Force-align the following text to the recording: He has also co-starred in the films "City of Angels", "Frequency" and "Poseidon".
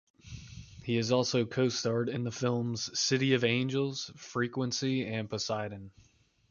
He 0.83 0.95
has 0.95 1.11
also 1.11 1.45
co-starred 1.45 2.09
in 2.09 2.23
the 2.23 2.31
films 2.31 2.99
"City 2.99 3.35
of 3.35 3.43
Angels", 3.43 4.11
"Frequency" 4.15 5.05
and 5.05 5.29
"Poseidon". 5.29 5.91